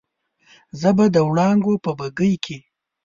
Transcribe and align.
زه 0.79 0.89
به 0.97 1.05
د 1.15 1.17
وړانګو 1.27 1.73
په 1.83 1.91
بګۍ 1.99 2.33
کې 2.45 2.57